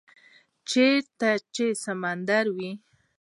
-چیرته 0.69 1.31
چې 1.55 1.65
سمندر 1.83 2.45
وی، 2.55 2.71